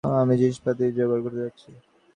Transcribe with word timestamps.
আমি 0.21 0.33
জিনিসপাতি 0.37 0.83
জোগাড় 0.97 1.21
করতে 1.23 1.39
যাচ্ছি। 1.45 1.69